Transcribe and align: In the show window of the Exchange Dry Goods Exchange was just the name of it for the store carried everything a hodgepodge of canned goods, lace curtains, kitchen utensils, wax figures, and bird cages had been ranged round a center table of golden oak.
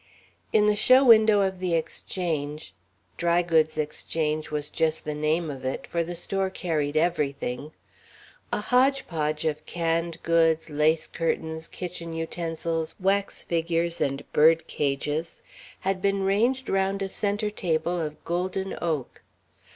In 0.51 0.65
the 0.65 0.75
show 0.75 1.05
window 1.05 1.41
of 1.41 1.59
the 1.59 1.75
Exchange 1.75 2.73
Dry 3.17 3.43
Goods 3.43 3.77
Exchange 3.77 4.49
was 4.49 4.71
just 4.71 5.05
the 5.05 5.13
name 5.13 5.51
of 5.51 5.63
it 5.63 5.85
for 5.85 6.03
the 6.03 6.15
store 6.15 6.49
carried 6.49 6.97
everything 6.97 7.71
a 8.51 8.61
hodgepodge 8.61 9.45
of 9.45 9.63
canned 9.67 10.17
goods, 10.23 10.71
lace 10.71 11.05
curtains, 11.07 11.67
kitchen 11.67 12.13
utensils, 12.13 12.95
wax 12.99 13.43
figures, 13.43 14.01
and 14.01 14.23
bird 14.33 14.65
cages 14.65 15.43
had 15.81 16.01
been 16.01 16.23
ranged 16.23 16.67
round 16.67 17.03
a 17.03 17.07
center 17.07 17.51
table 17.51 18.01
of 18.01 18.25
golden 18.25 18.75
oak. 18.81 19.21